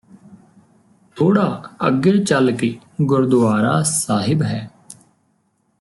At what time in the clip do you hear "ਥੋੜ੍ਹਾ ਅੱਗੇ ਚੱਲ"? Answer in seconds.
1.17-2.51